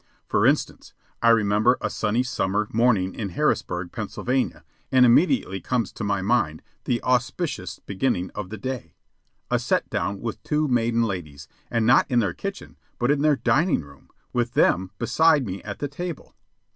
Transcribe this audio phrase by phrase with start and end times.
[0.27, 6.03] For instance, I remember a sunny summer morning in Harrisburg, Pennsylvania, and immediately comes to
[6.03, 8.95] my mind the auspicious beginning of the day
[9.51, 13.35] a "set down" with two maiden ladies, and not in their kitchen, but in their
[13.35, 16.33] dining room, with them beside me at the table.